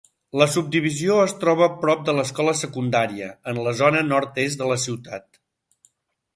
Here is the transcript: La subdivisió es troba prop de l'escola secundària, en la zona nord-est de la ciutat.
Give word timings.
La 0.41 0.45
subdivisió 0.51 1.17
es 1.25 1.35
troba 1.43 1.67
prop 1.83 2.01
de 2.07 2.15
l'escola 2.21 2.55
secundària, 2.63 3.29
en 3.53 3.63
la 3.69 3.77
zona 3.85 4.05
nord-est 4.15 4.65
de 4.65 4.75
la 4.75 4.83
ciutat. 4.89 5.43